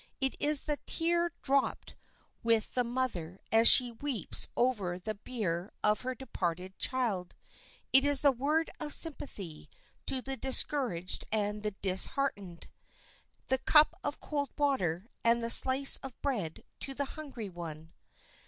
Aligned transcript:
It 0.19 0.35
is 0.39 0.63
the 0.63 0.77
tear 0.87 1.31
dropped 1.43 1.95
with 2.41 2.73
the 2.73 2.83
mother 2.83 3.39
as 3.51 3.67
she 3.67 3.91
weeps 3.91 4.47
over 4.57 4.97
the 4.97 5.13
bier 5.13 5.69
of 5.83 6.01
her 6.01 6.15
departed 6.15 6.75
child; 6.79 7.35
it 7.93 8.03
is 8.03 8.21
the 8.21 8.31
word 8.31 8.71
of 8.79 8.95
sympathy 8.95 9.69
to 10.07 10.19
the 10.19 10.37
discouraged 10.37 11.25
and 11.31 11.61
the 11.61 11.69
disheartened, 11.83 12.71
the 13.49 13.59
cup 13.59 13.93
of 14.03 14.19
cold 14.19 14.49
water 14.57 15.05
and 15.23 15.43
the 15.43 15.51
slice 15.51 15.97
of 15.97 16.19
bread 16.23 16.63
to 16.79 16.95
the 16.95 17.05
hungry 17.13 17.49
one. 17.49 17.93